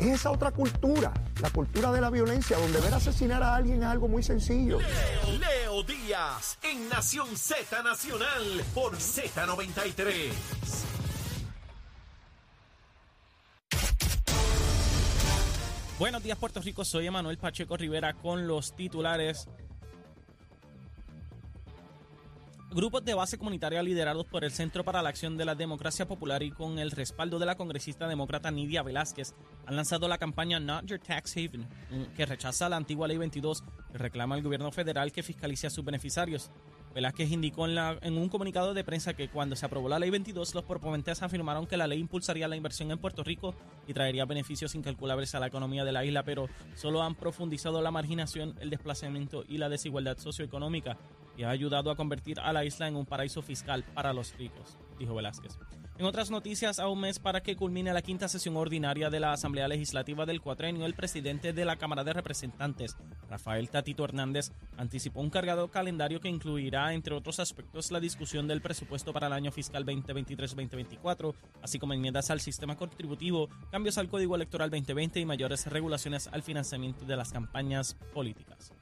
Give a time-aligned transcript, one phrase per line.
[0.00, 3.88] Es esa otra cultura, la cultura de la violencia, donde ver asesinar a alguien es
[3.88, 4.78] algo muy sencillo.
[4.78, 10.32] Leo, Leo Díaz en Nación Z Nacional por Z93.
[15.98, 19.48] Buenos días Puerto Rico, soy Emanuel Pacheco Rivera con los titulares.
[22.76, 26.42] Grupos de base comunitaria liderados por el Centro para la Acción de la Democracia Popular
[26.42, 30.84] y con el respaldo de la congresista demócrata Nidia Velázquez han lanzado la campaña Not
[30.84, 31.66] Your Tax Haven,
[32.14, 35.86] que rechaza la antigua Ley 22 que reclama al gobierno federal que fiscalice a sus
[35.86, 36.50] beneficiarios.
[36.94, 40.54] Velázquez indicó en, en, un comunicado de prensa que cuando se aprobó la Ley 22,
[40.54, 43.54] los proponentes afirmaron que la ley impulsaría la inversión en Puerto Rico
[43.86, 47.90] y traería beneficios incalculables a la economía de la isla, pero solo han profundizado la
[47.90, 50.98] marginación, el desplazamiento y la desigualdad socioeconómica
[51.36, 54.78] y ha ayudado a convertir a la isla en un paraíso fiscal para los ricos,
[54.98, 55.58] dijo Velázquez.
[55.98, 59.32] En otras noticias, a un mes para que culmine la quinta sesión ordinaria de la
[59.32, 62.98] Asamblea Legislativa del Cuatrenio, el presidente de la Cámara de Representantes,
[63.30, 68.60] Rafael Tatito Hernández, anticipó un cargado calendario que incluirá, entre otros aspectos, la discusión del
[68.60, 74.36] presupuesto para el año fiscal 2023-2024, así como enmiendas al sistema contributivo, cambios al Código
[74.36, 78.74] Electoral 2020 y mayores regulaciones al financiamiento de las campañas políticas.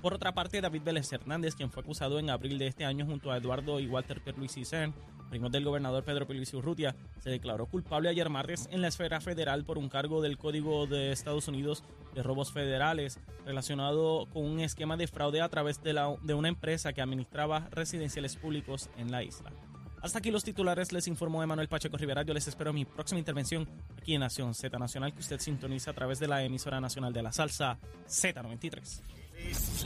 [0.00, 3.32] Por otra parte, David Vélez Hernández, quien fue acusado en abril de este año junto
[3.32, 4.94] a Eduardo y Walter Pierluisi Cern,
[5.28, 9.64] primos del gobernador Pedro Pierluisi Urrutia, se declaró culpable ayer martes en la esfera federal
[9.64, 11.82] por un cargo del Código de Estados Unidos
[12.14, 17.02] de robos federales relacionado con un esquema de fraude a través de, una empresa que
[17.02, 19.52] administraba residenciales públicos en la isla.
[20.00, 22.22] Hasta aquí los titulares, les informó Emanuel Pacheco Rivera.
[22.22, 25.94] Yo les espero mi próxima intervención aquí en Nación Z Nacional, que usted sintoniza a
[25.94, 29.02] través de la emisora nacional de la salsa Z93.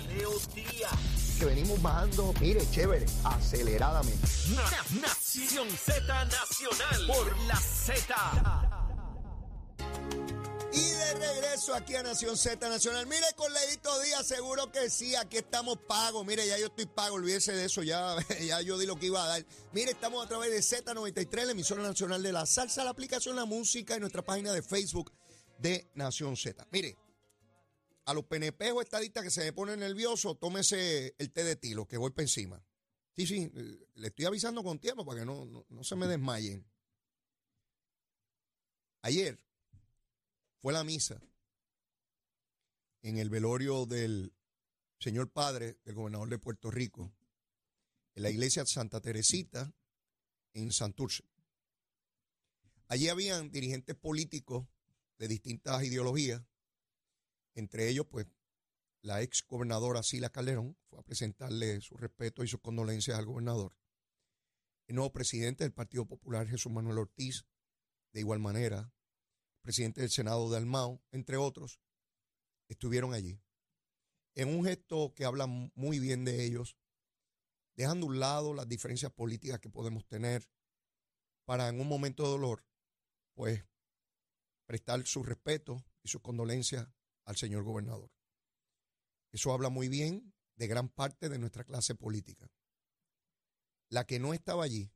[0.09, 1.39] Leo Díaz.
[1.39, 4.27] Que venimos bajando, mire, chévere, aceleradamente.
[5.00, 8.73] Nación Z Nacional por la Z.
[10.73, 13.06] Y de regreso aquí a Nación Z Nacional.
[13.06, 16.25] Mire, con Leito Díaz, seguro que sí, aquí estamos pagos.
[16.25, 19.23] Mire, ya yo estoy pago, olvídese de eso, ya, ya yo di lo que iba
[19.23, 19.44] a dar.
[19.73, 23.44] Mire, estamos a través de Z93, la emisora nacional de la salsa, la aplicación La
[23.44, 25.12] Música y nuestra página de Facebook
[25.59, 26.67] de Nación Z.
[26.71, 26.97] Mire,
[28.05, 31.87] a los PNP o estadistas que se me ponen nerviosos, tómese el té de tilo,
[31.87, 32.65] que voy para encima.
[33.15, 33.51] Sí, sí,
[33.95, 36.67] le estoy avisando con tiempo para que no, no, no se me desmayen.
[39.03, 39.39] Ayer
[40.61, 41.21] fue la misa
[43.03, 44.33] en el velorio del
[44.99, 47.12] señor padre del gobernador de Puerto Rico,
[48.15, 49.75] en la iglesia Santa Teresita,
[50.55, 51.25] en Santurce.
[52.87, 54.67] Allí habían dirigentes políticos
[55.19, 56.43] de distintas ideologías,
[57.55, 58.27] entre ellos, pues,
[59.03, 63.77] la ex gobernadora Sila Calderón fue a presentarle su respeto y sus condolencias al gobernador.
[64.87, 67.45] El nuevo presidente del Partido Popular, Jesús Manuel Ortiz,
[68.12, 68.93] de igual manera,
[69.61, 71.81] presidente del Senado de Almao, entre otros,
[72.69, 73.41] estuvieron allí.
[74.35, 76.77] En un gesto que habla muy bien de ellos,
[77.77, 80.49] dejando a un lado las diferencias políticas que podemos tener,
[81.45, 82.65] para en un momento de dolor,
[83.35, 83.65] pues,
[84.67, 86.89] prestar su respeto y sus condolencias
[87.25, 88.10] al señor gobernador.
[89.31, 92.50] Eso habla muy bien de gran parte de nuestra clase política.
[93.88, 94.93] La que no estaba allí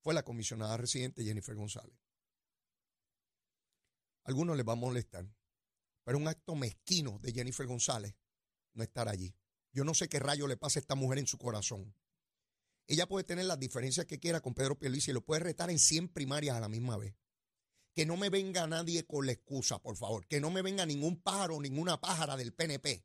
[0.00, 1.96] fue la comisionada residente Jennifer González.
[4.24, 5.26] A algunos les va a molestar,
[6.04, 8.14] pero un acto mezquino de Jennifer González
[8.74, 9.34] no estar allí.
[9.72, 11.94] Yo no sé qué rayo le pasa a esta mujer en su corazón.
[12.86, 15.78] Ella puede tener las diferencias que quiera con Pedro Pierluisi y lo puede retar en
[15.78, 17.14] 100 primarias a la misma vez.
[17.94, 20.26] Que no me venga nadie con la excusa, por favor.
[20.26, 23.04] Que no me venga ningún pájaro, ninguna pájara del PNP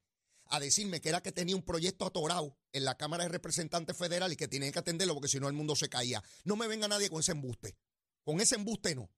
[0.49, 4.31] a decirme que era que tenía un proyecto atorado en la Cámara de Representantes Federal
[4.31, 6.23] y que tenía que atenderlo porque si no el mundo se caía.
[6.43, 7.77] No me venga nadie con ese embuste.
[8.23, 9.09] Con ese embuste no.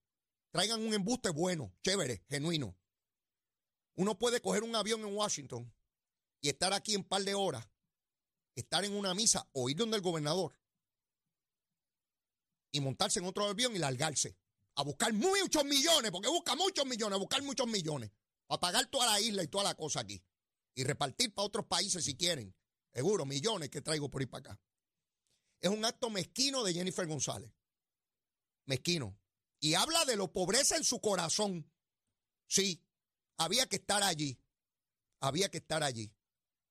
[0.51, 2.75] Traigan un embuste bueno, chévere, genuino.
[3.95, 5.72] Uno puede coger un avión en Washington
[6.42, 7.68] y estar aquí en par de horas,
[8.56, 10.57] estar en una misa o ir donde el gobernador
[12.72, 14.38] y montarse en otro avión y largarse
[14.80, 18.12] a buscar muchos millones, porque busca muchos millones, a buscar muchos millones,
[18.48, 20.24] a pagar toda la isla y toda la cosa aquí
[20.74, 22.56] y repartir para otros países si quieren.
[22.94, 24.62] Seguro, millones que traigo por ir para acá.
[25.60, 27.52] Es un acto mezquino de Jennifer González.
[28.68, 29.20] Mezquino.
[29.60, 31.70] Y habla de lo pobreza en su corazón.
[32.48, 32.82] Sí,
[33.38, 34.40] había que estar allí.
[35.20, 36.14] Había que estar allí.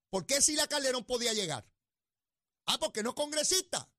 [0.09, 1.71] ¿Por qué si la Calderón podía llegar?
[2.65, 3.93] Ah, porque no es congresista.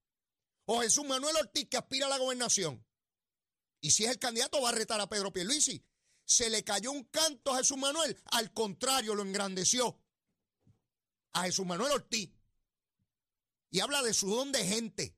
[0.64, 2.84] O Jesús Manuel Ortiz que aspira a la gobernación.
[3.80, 5.84] Y si es el candidato va a retar a Pedro Pierluisi.
[6.24, 8.16] Se le cayó un canto a Jesús Manuel.
[8.26, 10.00] Al contrario, lo engrandeció.
[11.32, 12.30] A Jesús Manuel Ortiz.
[13.70, 15.16] Y habla de su don de gente.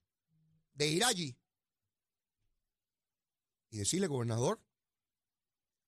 [0.75, 1.39] De ir allí.
[3.71, 4.63] Y decirle, gobernador,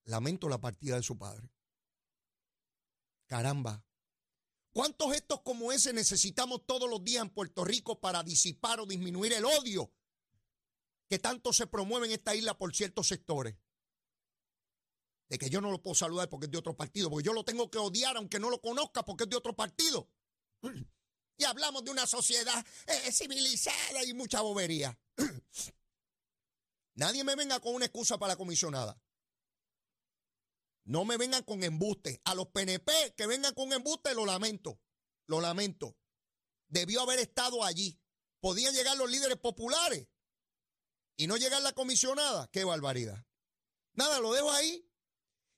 [0.05, 1.51] lamento la partida de su padre.
[3.27, 3.85] Caramba,
[4.75, 9.33] ¿Cuántos gestos como ese necesitamos todos los días en Puerto Rico para disipar o disminuir
[9.33, 9.93] el odio
[11.15, 13.55] que tanto se promueve en esta isla por ciertos sectores?
[15.29, 17.45] De que yo no lo puedo saludar porque es de otro partido, porque yo lo
[17.45, 20.11] tengo que odiar aunque no lo conozca porque es de otro partido.
[21.37, 24.97] Y hablamos de una sociedad eh, civilizada y mucha bobería.
[26.95, 29.01] Nadie me venga con una excusa para la comisionada.
[30.85, 32.21] No me vengan con embuste.
[32.25, 34.81] A los PNP que vengan con embuste, lo lamento.
[35.27, 35.97] Lo lamento.
[36.69, 38.01] Debió haber estado allí.
[38.39, 40.07] Podían llegar los líderes populares
[41.17, 42.49] y no llegar la comisionada.
[42.51, 43.25] Qué barbaridad.
[43.93, 44.89] Nada, lo dejo ahí.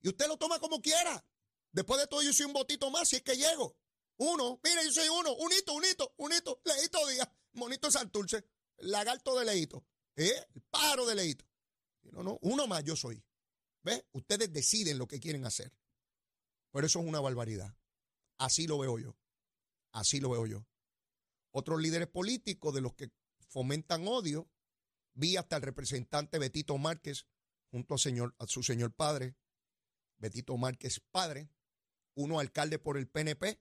[0.00, 1.24] Y usted lo toma como quiera.
[1.72, 3.76] Después de todo, yo soy un botito más si es que llego.
[4.18, 5.34] Uno, mire, yo soy uno.
[5.34, 6.60] Unito, unito, unito.
[6.64, 7.28] Leito Díaz.
[7.52, 8.44] Monito Santurce.
[8.78, 9.84] Lagarto de Leito.
[10.16, 10.32] ¿Eh?
[10.54, 11.44] El pájaro de Leito.
[12.02, 13.22] No, no, uno más yo soy.
[13.82, 14.04] ¿Ves?
[14.12, 15.72] Ustedes deciden lo que quieren hacer.
[16.70, 17.74] Pero eso es una barbaridad.
[18.38, 19.16] Así lo veo yo.
[19.92, 20.66] Así lo veo yo.
[21.50, 23.10] Otros líderes políticos de los que
[23.48, 24.50] fomentan odio,
[25.16, 27.26] vi hasta el representante Betito Márquez
[27.70, 29.36] junto a, señor, su señor padre,
[30.18, 31.50] Betito Márquez padre,
[32.14, 33.60] uno alcalde por el PNP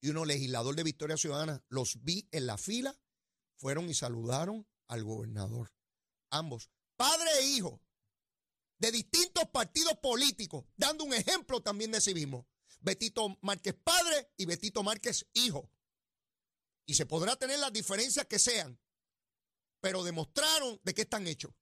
[0.00, 1.64] y uno legislador de Victoria Ciudadana.
[1.68, 3.00] Los vi en la fila,
[3.56, 5.72] fueron y saludaron al gobernador.
[6.30, 7.80] Ambos, padre e hijo,
[8.78, 12.48] de distintos partidos políticos, dando un ejemplo también de sí mismo.
[12.80, 15.72] Betito Márquez padre y Betito Márquez hijo.
[16.86, 18.80] Y se podrá tener las diferencias que sean,
[19.80, 21.52] pero demostraron de qué están hechos.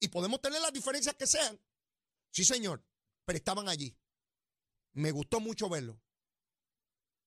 [0.00, 1.60] Y podemos tener las diferencias que sean.
[2.30, 2.84] Sí, señor,
[3.24, 3.96] pero estaban allí.
[4.92, 6.00] Me gustó mucho verlo.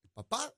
[0.03, 0.55] El papá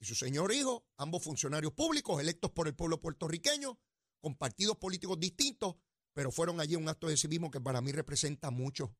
[0.00, 3.80] y su señor hijo, ambos funcionarios públicos electos por el pueblo puertorriqueño,
[4.20, 5.76] con partidos políticos distintos,
[6.12, 8.96] pero fueron allí un acto de civismo que para mí representa mucho.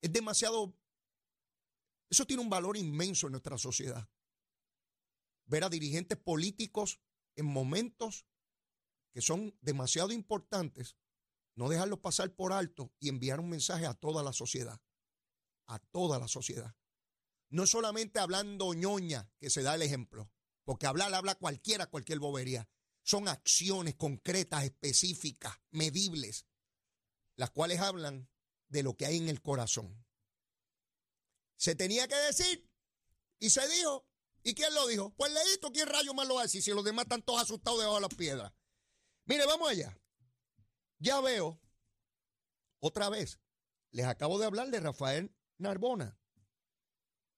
[0.00, 0.78] Es demasiado,
[2.10, 4.08] eso tiene un valor inmenso en nuestra sociedad.
[5.46, 7.00] Ver a dirigentes políticos
[7.36, 8.26] en momentos
[9.16, 10.94] que son demasiado importantes,
[11.54, 14.78] no dejarlos pasar por alto y enviar un mensaje a toda la sociedad,
[15.64, 16.76] a toda la sociedad.
[17.48, 20.30] No solamente hablando ñoña, que se da el ejemplo,
[20.64, 22.68] porque hablar habla cualquiera, cualquier bobería.
[23.04, 26.44] Son acciones concretas, específicas, medibles,
[27.36, 28.28] las cuales hablan
[28.68, 30.04] de lo que hay en el corazón.
[31.56, 32.70] Se tenía que decir
[33.38, 34.06] y se dijo.
[34.42, 35.14] ¿Y quién lo dijo?
[35.16, 38.02] Pues leíto, ¿quién rayo más lo decir si los demás están todos asustados debajo de
[38.02, 38.52] las piedras?
[39.26, 39.96] Mire, vamos allá.
[40.98, 41.60] Ya veo,
[42.80, 43.38] otra vez,
[43.90, 46.18] les acabo de hablar de Rafael Narbona,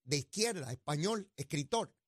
[0.04, 1.98] de izquierda, español, escritor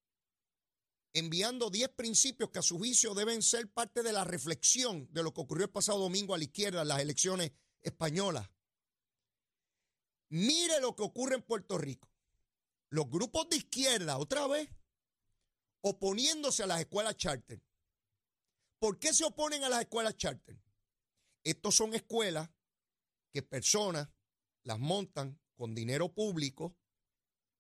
[1.12, 5.35] enviando 10 principios que a su juicio deben ser parte de la reflexión de lo
[5.35, 7.53] que ocurrió el pasado domingo a la izquierda en las elecciones
[7.83, 8.49] españolas.
[10.29, 12.09] Mire lo que ocurre en Puerto Rico.
[12.90, 14.69] Los grupos de izquierda, otra vez,
[15.81, 17.61] oponiéndose a las escuelas charter.
[18.81, 20.59] ¿Por qué se oponen a las escuelas charter?
[21.45, 22.51] Estos son escuelas
[23.31, 24.09] que personas
[24.65, 26.77] las montan con dinero público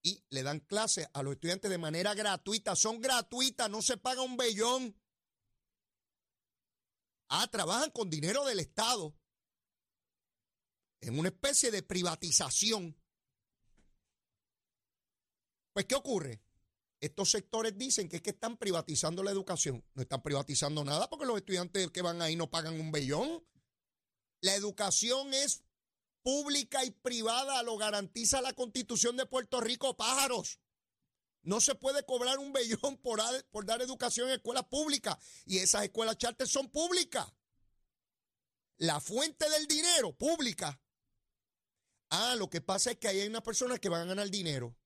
[0.02, 2.74] y le dan clases a los estudiantes de manera gratuita.
[2.74, 4.98] Son gratuitas, no se paga un bellón.
[7.28, 9.14] Ah, trabajan con dinero del Estado
[11.02, 12.96] en una especie de privatización.
[15.74, 16.42] Pues, ¿qué ocurre?
[17.00, 19.82] Estos sectores dicen que es que están privatizando la educación.
[19.94, 23.42] No están privatizando nada porque los estudiantes que van ahí no pagan un bellón.
[24.42, 25.64] La educación es
[26.22, 30.60] pública y privada lo garantiza la constitución de Puerto Rico, pájaros.
[31.42, 35.16] No se puede cobrar un bellón por, por dar educación en escuelas públicas
[35.46, 37.26] y esas escuelas charter son públicas.
[38.76, 40.80] La fuente del dinero, pública.
[42.10, 44.76] Ah, lo que pasa es que hay una persona que van a ganar dinero.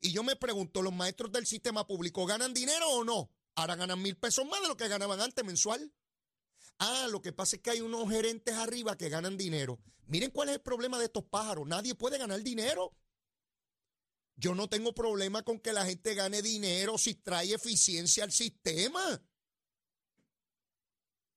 [0.00, 3.30] Y yo me pregunto, ¿los maestros del sistema público ganan dinero o no?
[3.54, 5.92] Ahora ganan mil pesos más de lo que ganaban antes mensual.
[6.78, 9.80] Ah, lo que pasa es que hay unos gerentes arriba que ganan dinero.
[10.06, 11.66] Miren cuál es el problema de estos pájaros.
[11.66, 12.92] Nadie puede ganar dinero.
[14.36, 19.22] Yo no tengo problema con que la gente gane dinero si trae eficiencia al sistema.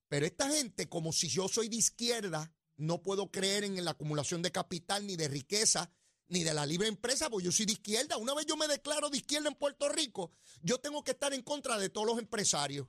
[0.10, 4.42] Pero esta gente, como si yo soy de izquierda, no puedo creer en la acumulación
[4.42, 5.92] de capital ni de riqueza,
[6.30, 8.18] ni de la libre empresa, porque yo soy de izquierda.
[8.18, 10.32] Una vez yo me declaro de izquierda en Puerto Rico,
[10.62, 12.88] yo tengo que estar en contra de todos los empresarios.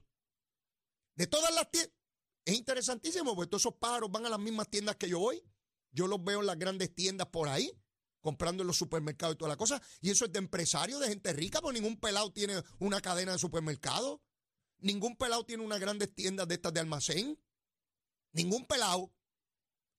[1.15, 1.95] De todas las tiendas.
[2.45, 5.43] Es interesantísimo, porque todos esos pájaros van a las mismas tiendas que yo voy.
[5.91, 7.71] Yo los veo en las grandes tiendas por ahí,
[8.21, 9.83] comprando en los supermercados y toda la cosa.
[10.01, 13.39] Y eso es de empresarios, de gente rica, porque ningún pelado tiene una cadena de
[13.39, 14.23] supermercado.
[14.79, 17.39] Ningún pelado tiene unas grandes tiendas de estas de almacén.
[18.33, 19.13] Ningún pelado.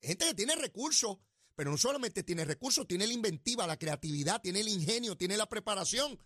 [0.02, 1.18] Gente que tiene recursos,
[1.60, 5.50] pero no solamente tiene recursos, tiene la inventiva, la creatividad, tiene el ingenio, tiene la
[5.50, 6.18] preparación.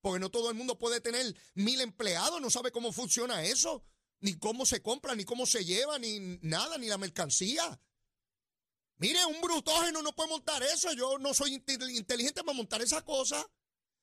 [0.00, 3.84] Porque no todo el mundo puede tener mil empleados, no sabe cómo funciona eso,
[4.18, 7.80] ni cómo se compra, ni cómo se lleva, ni nada, ni la mercancía.
[8.96, 10.92] Mire, un brutógeno no puede montar eso.
[10.94, 13.48] Yo no soy inteligente para montar esa cosa.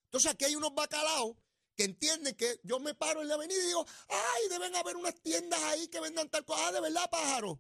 [0.06, 1.36] Entonces aquí hay unos bacalaos
[1.76, 5.22] que entienden que yo me paro en la avenida y digo, ay, deben haber unas
[5.22, 6.70] tiendas ahí que vendan tal cosa.
[6.70, 7.60] Ah, de verdad, pájaro.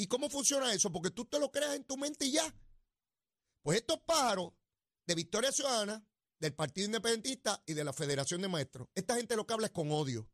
[0.00, 0.92] ¿Y cómo funciona eso?
[0.92, 2.54] Porque tú te lo creas en tu mente y ya.
[3.62, 4.52] Pues estos pájaros
[5.04, 6.06] de Victoria Ciudadana,
[6.38, 9.72] del Partido Independentista y de la Federación de Maestros, esta gente lo que habla es
[9.72, 10.30] con odio.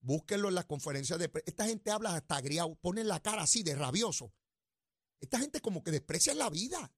[0.00, 3.74] Búsquenlo en las conferencias de Esta gente habla hasta agriado, ponen la cara así de
[3.74, 4.34] rabioso.
[5.18, 6.92] Esta gente como que desprecia la vida.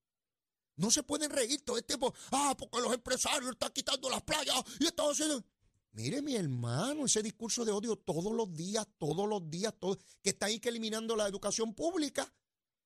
[0.75, 2.13] No se pueden reír todo el tiempo.
[2.33, 5.45] Ah, porque los empresarios están quitando las playas y están haciendo.
[5.93, 10.31] Mire, mi hermano, ese discurso de odio todos los días, todos los días, todo, que
[10.31, 12.33] está ahí que eliminando la educación pública.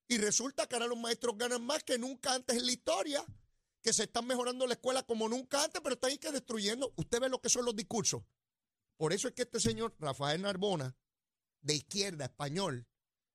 [0.08, 3.24] Y resulta que ahora los maestros ganan más que nunca antes en la historia,
[3.82, 6.92] que se están mejorando la escuela como nunca antes, pero está ahí que destruyendo.
[6.96, 8.22] Usted ve lo que son los discursos.
[8.96, 10.96] Por eso es que este señor Rafael Narbona,
[11.60, 12.86] de izquierda, español,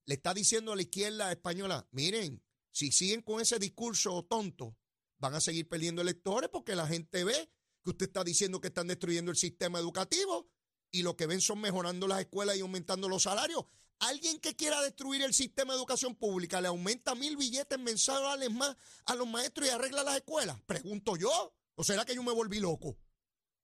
[0.06, 4.76] le está diciendo a la izquierda española, miren, si siguen con ese discurso tonto,
[5.18, 7.52] van a seguir perdiendo electores porque la gente ve
[7.90, 10.50] usted está diciendo que están destruyendo el sistema educativo
[10.92, 13.66] y lo que ven son mejorando las escuelas y aumentando los salarios.
[14.00, 18.76] Alguien que quiera destruir el sistema de educación pública le aumenta mil billetes mensuales más
[19.06, 20.60] a los maestros y arregla las escuelas.
[20.62, 21.54] Pregunto yo.
[21.76, 22.98] ¿O será que yo me volví loco?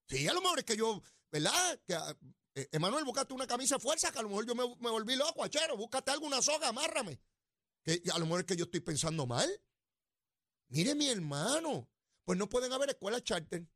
[0.07, 1.01] Sí, a lo mejor es que yo,
[1.31, 1.81] ¿verdad?
[1.85, 1.97] Que,
[2.55, 5.15] eh, Emanuel, búscate una camisa de fuerza, que a lo mejor yo me, me volví
[5.15, 5.75] loco, achero.
[5.75, 7.19] Búscate alguna soga, amárrame.
[7.83, 9.49] Que a lo mejor es que yo estoy pensando mal.
[10.69, 11.89] Mire, mi hermano,
[12.23, 13.67] pues no pueden haber escuelas charter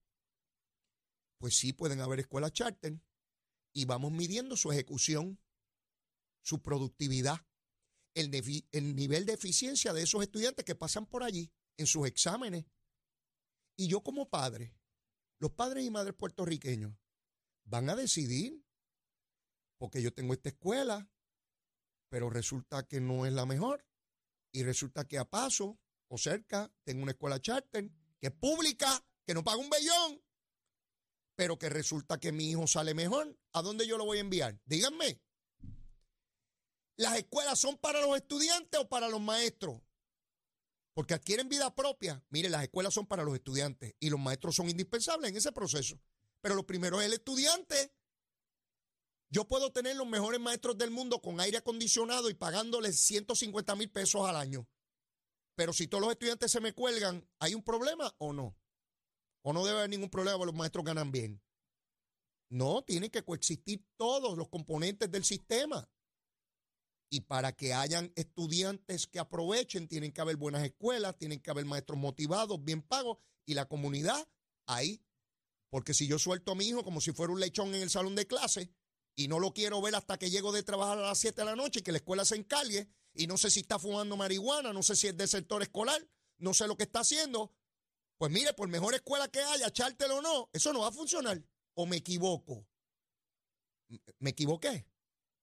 [1.40, 3.02] pues sí pueden haber escuelas charter
[3.74, 5.40] y vamos midiendo su ejecución,
[6.44, 7.46] su productividad,
[8.14, 8.34] el,
[8.72, 12.66] el, nivel de eficiencia de esos estudiantes que pasan por allí en sus exámenes.
[13.78, 14.76] Y yo como padre,
[15.40, 16.94] los padres y madres puertorriqueños
[17.64, 18.62] van a decidir,
[19.78, 21.10] porque yo tengo esta escuela,
[22.10, 23.86] pero resulta que no es la mejor,
[24.52, 25.80] y resulta que a paso
[26.10, 30.22] o cerca tengo una escuela charter que es pública, que no paga un bellón,
[31.40, 34.60] pero que resulta que mi hijo sale mejor, ¿a dónde yo lo voy a enviar?
[34.66, 35.22] Díganme.
[36.98, 39.82] ¿Las escuelas son para los estudiantes o para los maestros?
[40.94, 42.22] Porque adquieren vida propia.
[42.30, 45.98] Mire, las escuelas son para los estudiantes y los maestros son indispensables en ese proceso.
[46.42, 47.96] Pero lo primero es el estudiante.
[49.30, 53.90] Yo puedo tener los mejores maestros del mundo con aire acondicionado y pagándoles 150 mil
[53.90, 54.68] pesos al año.
[55.56, 58.59] Pero si todos los estudiantes se me cuelgan, ¿hay un problema o no?
[59.42, 61.42] ¿O no debe haber ningún problema los maestros ganan bien?
[62.50, 65.90] No, tienen que coexistir todos los componentes del sistema.
[67.12, 71.66] Y para que hayan estudiantes que aprovechen, tienen que haber buenas escuelas, tienen que haber
[71.66, 74.28] maestros motivados, bien pagos, y la comunidad
[74.68, 75.04] ahí.
[75.70, 78.16] Porque si yo suelto a mi hijo como si fuera un lechón en el salón
[78.16, 78.72] de clase
[79.16, 81.56] y no lo quiero ver hasta que llego de trabajar a las 7 de la
[81.56, 84.82] noche y que la escuela se encargue, y no sé si está fumando marihuana, no
[84.84, 87.54] sé si es del sector escolar, no sé lo que está haciendo,
[88.20, 91.42] pues mire, por mejor escuela que haya, echártelo o no, eso no va a funcionar.
[91.74, 92.68] ¿O me equivoco?
[94.20, 94.86] ¿Me equivoqué?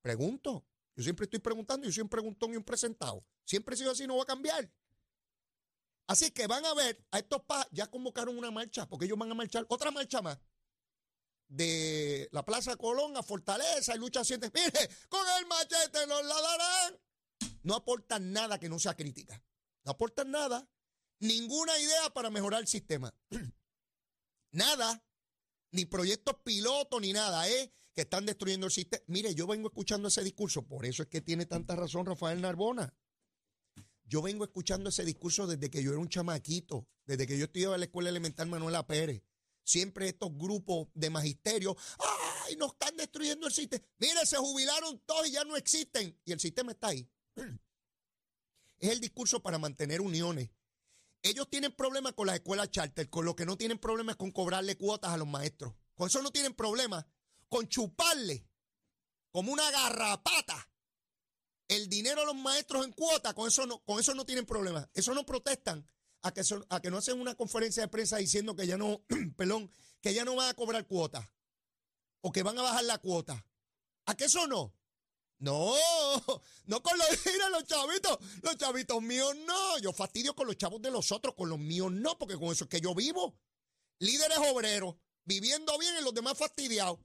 [0.02, 0.66] Pregunto.
[0.94, 3.24] Yo siempre estoy preguntando, yo soy un preguntón y un presentado.
[3.46, 4.70] Siempre he sido así, no va a cambiar.
[6.06, 9.30] Así que van a ver a estos pa, ya convocaron una marcha, porque ellos van
[9.32, 10.38] a marchar otra marcha más.
[11.48, 14.50] De la Plaza Colón a Fortaleza y lucha siente.
[14.52, 17.00] Mire, con el machete nos la darán.
[17.62, 19.42] No aportan nada que no sea crítica.
[19.82, 20.68] No aportan nada
[21.20, 23.14] ninguna idea para mejorar el sistema.
[24.50, 25.04] nada,
[25.70, 27.72] ni proyectos pilotos, ni nada, ¿eh?
[27.94, 29.02] Que están destruyendo el sistema.
[29.06, 32.94] Mire, yo vengo escuchando ese discurso, por eso es que tiene tanta razón Rafael Narbona.
[34.04, 37.74] Yo vengo escuchando ese discurso desde que yo era un chamaquito, desde que yo estudiaba
[37.74, 39.22] en la escuela elemental Manuela Pérez.
[39.64, 41.76] Siempre estos grupos de magisterio,
[42.44, 42.54] ¡ay!
[42.56, 43.84] Nos están destruyendo el sistema.
[43.98, 46.16] Mire, se jubilaron todos y ya no existen.
[46.24, 47.08] Y el sistema está ahí.
[48.78, 50.50] Es el discurso para mantener uniones,
[51.22, 54.76] ellos tienen problemas con las escuelas charter, con lo que no tienen problemas con cobrarle
[54.76, 55.74] cuotas a los maestros.
[55.94, 57.04] Con eso no tienen problemas.
[57.48, 58.46] Con chuparle
[59.30, 60.70] como una garrapata
[61.68, 64.88] el dinero a los maestros en cuota, con eso no, con eso no tienen problemas.
[64.94, 65.88] Eso no protestan
[66.22, 69.04] a que, a que no hacen una conferencia de prensa diciendo que ya no,
[69.36, 69.70] perdón,
[70.00, 71.32] que ya no van a cobrar cuota
[72.20, 73.46] o que van a bajar la cuota.
[74.06, 74.74] ¿A qué eso no?
[75.38, 75.74] No,
[76.66, 79.78] no con los, mira, los chavitos, los chavitos míos no.
[79.78, 82.64] Yo fastidio con los chavos de los otros, con los míos no, porque con eso
[82.64, 83.38] es que yo vivo.
[83.98, 86.98] Líderes obreros, viviendo bien y los demás fastidiados.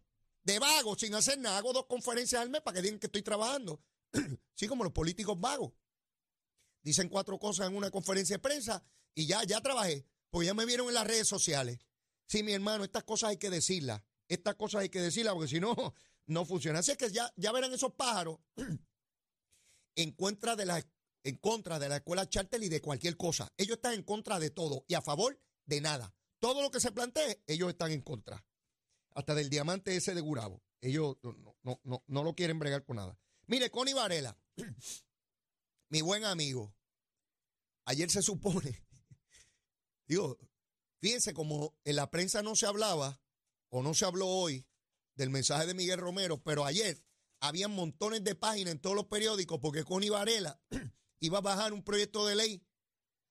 [0.44, 1.58] De vagos, sin hacer nada.
[1.58, 3.84] Hago dos conferencias al mes para que digan que estoy trabajando.
[4.56, 5.74] sí, como los políticos vagos.
[6.82, 8.84] Dicen cuatro cosas en una conferencia de prensa
[9.14, 10.08] y ya, ya trabajé.
[10.32, 11.80] Porque ya me vieron en las redes sociales.
[12.26, 14.02] Sí, mi hermano, estas cosas hay que decirlas.
[14.28, 15.76] Estas cosas hay que decirlas porque si no,
[16.28, 16.80] no funciona.
[16.80, 18.40] Así es que ya, ya verán esos pájaros
[19.96, 20.86] en contra de la
[21.24, 23.52] en contra de la escuela charter y de cualquier cosa.
[23.58, 26.14] Ellos están en contra de todo y a favor de nada.
[26.40, 28.44] Todo lo que se plantee, ellos están en contra.
[29.14, 30.64] Hasta del diamante ese de Gurabo.
[30.82, 33.18] Ellos no, no, no, no lo quieren bregar con nada.
[33.46, 34.36] Mire, Connie Varela,
[35.90, 36.74] mi buen amigo,
[37.86, 38.84] ayer se supone,
[40.08, 40.40] digo,
[41.00, 43.22] fíjense como en la prensa no se hablaba,
[43.70, 44.66] o no se habló hoy,
[45.16, 47.04] del mensaje de Miguel Romero, pero ayer
[47.40, 50.60] habían montones de páginas en todos los periódicos porque Connie Varela
[51.20, 52.64] iba a bajar un proyecto de ley,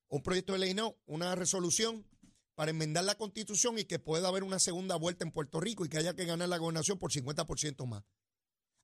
[0.09, 2.07] un proyecto de ley no, una resolución
[2.55, 5.89] para enmendar la constitución y que pueda haber una segunda vuelta en Puerto Rico y
[5.89, 8.05] que haya que ganar la gobernación por 50% más.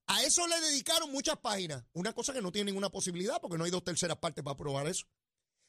[0.07, 3.65] A eso le dedicaron muchas páginas, una cosa que no tiene ninguna posibilidad porque no
[3.65, 5.05] hay dos terceras partes para aprobar eso.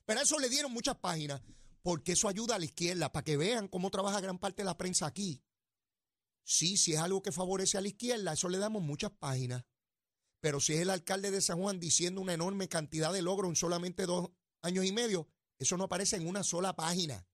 [0.07, 1.43] Pero a eso le dieron muchas páginas
[1.83, 4.79] porque eso ayuda a la izquierda para que vean cómo trabaja gran parte de la
[4.79, 5.43] prensa aquí.
[6.51, 9.67] Sí, si es algo que favorece a la izquierda, eso le damos muchas páginas.
[10.41, 13.57] Pero si es el alcalde de San Juan diciendo una enorme cantidad de logros en
[13.57, 14.31] solamente dos
[14.63, 15.29] años y medio,
[15.59, 17.29] eso no aparece en una sola página.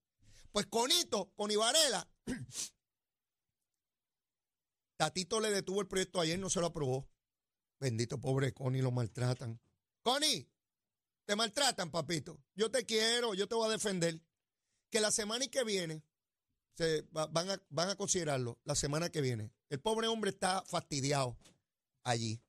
[0.50, 2.10] Pues Conito, con Ibarela,
[4.96, 7.08] Tatito le detuvo el proyecto ayer, no se lo aprobó.
[7.78, 9.60] Bendito pobre Connie, lo maltratan.
[10.02, 10.50] Connie,
[11.24, 12.42] te maltratan, papito.
[12.56, 14.20] Yo te quiero, yo te voy a defender.
[14.90, 16.02] Que la semana que viene,
[16.74, 19.50] se va- van, a, van a considerarlo, la semana que viene.
[19.70, 21.36] El pobre hombre está fastidiado
[22.02, 22.40] allí.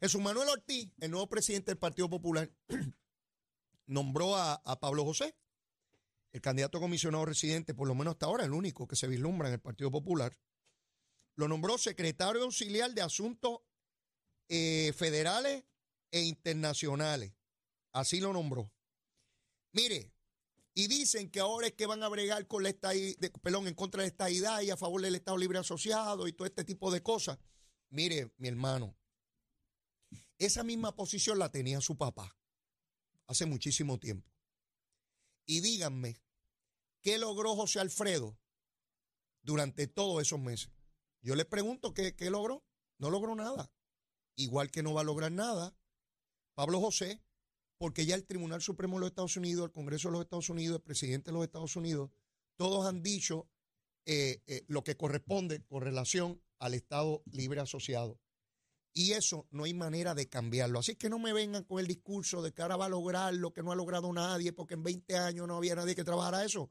[0.00, 2.50] Jesús Manuel Ortiz, el nuevo presidente del Partido Popular,
[3.86, 5.34] nombró a, a Pablo José,
[6.32, 9.54] el candidato comisionado residente, por lo menos hasta ahora, el único que se vislumbra en
[9.54, 10.36] el Partido Popular.
[11.36, 13.60] Lo nombró secretario auxiliar de Asuntos
[14.48, 15.64] eh, Federales
[16.10, 17.32] e Internacionales.
[17.92, 18.70] Así lo nombró.
[19.72, 20.12] Mire,
[20.74, 24.28] y dicen que ahora es que van a bregar con la en contra de esta
[24.28, 27.38] idea y a favor del Estado Libre Asociado y todo este tipo de cosas.
[27.90, 28.96] Mire, mi hermano,
[30.36, 32.36] esa misma posición la tenía su papá
[33.26, 34.28] hace muchísimo tiempo.
[35.46, 36.20] Y díganme,
[37.02, 38.36] ¿qué logró José Alfredo
[39.42, 40.72] durante todos esos meses?
[41.22, 42.64] Yo les pregunto, ¿qué, qué logró?
[42.98, 43.72] No logró nada.
[44.34, 45.76] Igual que no va a lograr nada
[46.54, 47.20] Pablo José,
[47.78, 50.76] porque ya el Tribunal Supremo de los Estados Unidos, el Congreso de los Estados Unidos,
[50.76, 52.10] el presidente de los Estados Unidos,
[52.56, 53.48] todos han dicho
[54.06, 58.18] eh, eh, lo que corresponde con relación al Estado Libre Asociado.
[58.92, 60.78] Y eso no hay manera de cambiarlo.
[60.78, 63.52] Así que no me vengan con el discurso de que ahora va a lograr lo
[63.52, 66.70] que no ha logrado nadie, porque en 20 años no había nadie que trabajara eso.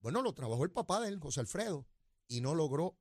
[0.00, 1.86] Bueno, lo trabajó el papá de él, José Alfredo,
[2.28, 2.98] y no logró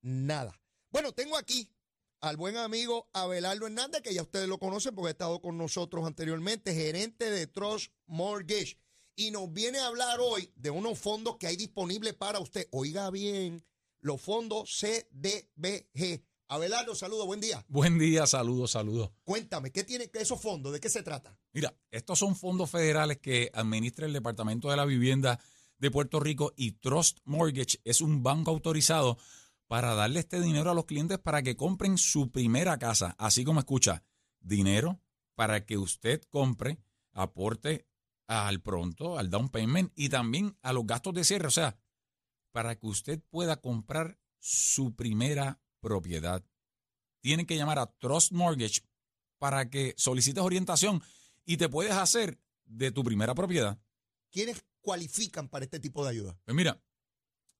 [0.00, 0.60] nada.
[0.90, 1.70] Bueno, tengo aquí
[2.20, 6.06] al buen amigo Abelardo Hernández, que ya ustedes lo conocen porque ha estado con nosotros
[6.06, 8.78] anteriormente, gerente de Trust Mortgage.
[9.14, 12.68] Y nos viene a hablar hoy de unos fondos que hay disponibles para usted.
[12.70, 13.64] Oiga bien,
[14.00, 16.22] los fondos CDBG.
[16.50, 17.64] Abelardo, saludos, buen día.
[17.68, 19.10] Buen día, saludos, saludos.
[19.24, 20.72] Cuéntame, ¿qué tienen esos fondos?
[20.72, 21.36] ¿De qué se trata?
[21.52, 25.38] Mira, estos son fondos federales que administra el Departamento de la Vivienda
[25.78, 29.18] de Puerto Rico y Trust Mortgage es un banco autorizado
[29.68, 33.60] para darle este dinero a los clientes para que compren su primera casa, así como
[33.60, 34.02] escucha,
[34.40, 35.00] dinero
[35.34, 36.78] para que usted compre,
[37.12, 37.86] aporte
[38.26, 41.78] al pronto, al down payment y también a los gastos de cierre, o sea,
[42.50, 46.44] para que usted pueda comprar su primera propiedad.
[47.20, 48.82] Tienen que llamar a Trust Mortgage
[49.38, 51.02] para que solicites orientación
[51.44, 53.78] y te puedes hacer de tu primera propiedad.
[54.30, 56.38] ¿Quiénes cualifican para este tipo de ayuda?
[56.44, 56.82] Pues mira,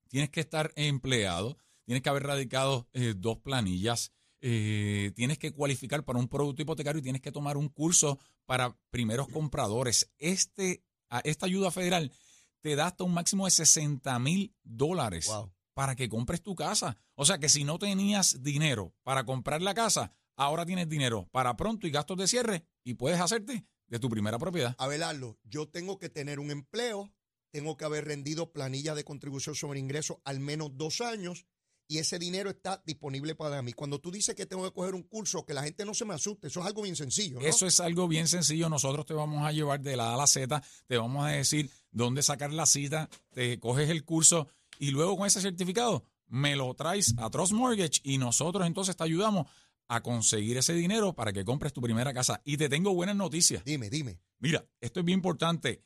[0.08, 1.58] tienes que estar empleado,
[1.88, 6.98] tienes que haber radicado eh, dos planillas, eh, tienes que cualificar para un producto hipotecario
[6.98, 10.12] y tienes que tomar un curso para primeros compradores.
[10.18, 12.12] Este, a- esta ayuda federal
[12.61, 15.51] te da hasta un máximo de 60 mil dólares Wow.
[15.72, 16.98] para que compres tu casa.
[17.14, 21.57] O sea que si no tenías dinero para comprar la casa, ahora tienes dinero para
[21.57, 24.74] pronto y gastos de cierre y puedes hacerte de tu primera propiedad.
[24.79, 27.11] Abelardo, yo tengo que tener un empleo,
[27.51, 31.46] tengo que haber rendido planilla de contribución sobre ingresos al menos dos años
[31.88, 33.72] y ese dinero está disponible para mí.
[33.72, 36.14] Cuando tú dices que tengo que coger un curso, que la gente no se me
[36.14, 37.40] asuste, eso es algo bien sencillo.
[37.40, 37.46] ¿no?
[37.46, 38.68] Eso es algo bien sencillo.
[38.68, 41.70] Nosotros te vamos a llevar de la A a la Z, te vamos a decir
[41.90, 44.48] dónde sacar la cita, te coges el curso
[44.79, 49.05] y luego con ese certificado me lo traes a Trust Mortgage y nosotros entonces te
[49.05, 49.46] ayudamos
[49.88, 52.42] a conseguir ese dinero para que compres tu primera casa.
[52.44, 53.64] Y te tengo buenas noticias.
[53.64, 54.20] Dime, dime.
[54.38, 55.83] Mira, esto es bien importante.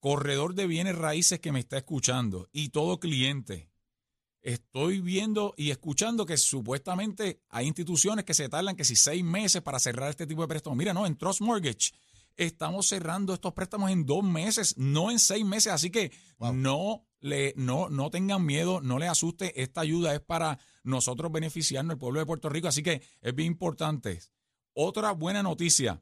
[0.00, 3.70] Corredor de bienes raíces que me está escuchando y todo cliente.
[4.46, 9.60] Estoy viendo y escuchando que supuestamente hay instituciones que se tardan que si seis meses
[9.60, 10.76] para cerrar este tipo de préstamos.
[10.76, 11.90] Mira, no, en Trust Mortgage
[12.36, 15.72] estamos cerrando estos préstamos en dos meses, no en seis meses.
[15.72, 16.54] Así que Wow.
[16.54, 19.60] no le, no, no tengan miedo, no les asuste.
[19.60, 22.68] Esta ayuda es para nosotros beneficiarnos, el pueblo de Puerto Rico.
[22.68, 24.20] Así que es bien importante.
[24.74, 26.00] Otra buena noticia.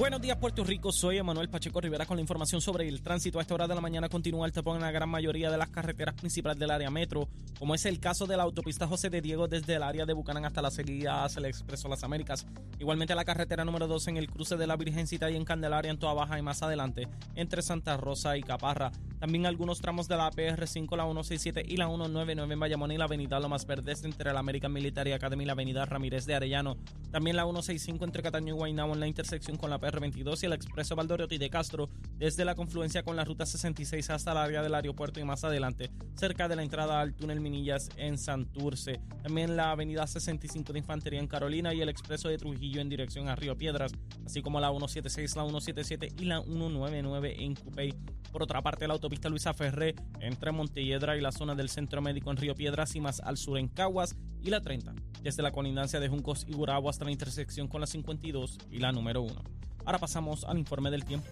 [0.00, 0.92] Buenos días, Puerto Rico.
[0.92, 3.38] Soy Emanuel Pacheco Rivera con la información sobre el tránsito.
[3.38, 5.68] A esta hora de la mañana continúa el tapón en la gran mayoría de las
[5.68, 9.46] carreteras principales del área metro, como es el caso de la autopista José de Diego
[9.46, 12.46] desde el área de Bucanán hasta la salida hacia el Expreso Las Américas.
[12.78, 15.98] Igualmente la carretera número 2 en el cruce de la Virgencita y en Candelaria en
[15.98, 18.92] Toa Baja y más adelante entre Santa Rosa y Caparra.
[19.18, 23.04] También algunos tramos de la PR5, la 167 y la 199 en Bayamón y la
[23.04, 26.78] avenida Lomas Verdes entre la American Military Academy y la avenida Ramírez de Arellano.
[27.10, 30.52] También la 165 entre Cataño y Guaynabo en la intersección con la PR22 y el
[30.52, 34.74] expreso Valdoriotti de Castro desde la confluencia con la ruta 66 hasta el área del
[34.74, 39.00] aeropuerto y más adelante cerca de la entrada al túnel Minillas en Santurce.
[39.22, 43.28] También la avenida 65 de Infantería en Carolina y el expreso de Trujillo en dirección
[43.28, 43.92] a Río Piedras,
[44.24, 47.94] así como la 176, la 177 y la 199 en Cupey.
[48.32, 52.30] Por otra parte, la autopista Luisa Ferré entre Montelledra y la zona del Centro Médico
[52.30, 56.00] en Río Piedras y más al sur en Caguas y la 30, desde la colindancia
[56.00, 59.42] de Juncos y Gurabo hasta la intersección con la 52 y la número 1.
[59.84, 61.28] Ahora pasamos al informe del tiempo.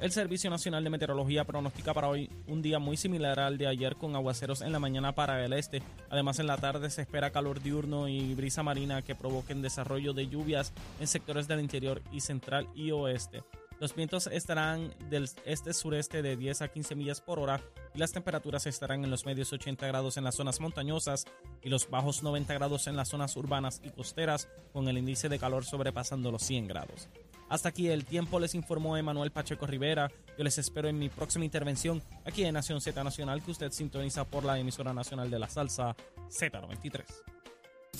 [0.00, 3.96] El Servicio Nacional de Meteorología pronostica para hoy un día muy similar al de ayer
[3.96, 5.82] con aguaceros en la mañana para el este.
[6.10, 10.28] Además en la tarde se espera calor diurno y brisa marina que provoquen desarrollo de
[10.28, 13.44] lluvias en sectores del interior y central y oeste.
[13.80, 17.60] Los vientos estarán del este-sureste de 10 a 15 millas por hora
[17.94, 21.24] y las temperaturas estarán en los medios 80 grados en las zonas montañosas
[21.62, 25.38] y los bajos 90 grados en las zonas urbanas y costeras, con el índice de
[25.38, 27.08] calor sobrepasando los 100 grados.
[27.48, 30.10] Hasta aquí el tiempo, les informó Emanuel Pacheco Rivera.
[30.36, 34.24] Yo les espero en mi próxima intervención aquí en Nación Z Nacional, que usted sintoniza
[34.24, 35.94] por la emisora nacional de la salsa
[36.28, 37.04] Z93.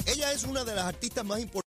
[0.06, 1.63] Ella es una de las artistas más importantes.